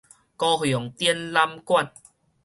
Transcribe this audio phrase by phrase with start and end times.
[0.03, 0.03] 高
[0.65, 1.93] 雄展覽館